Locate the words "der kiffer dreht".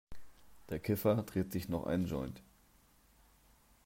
0.71-1.51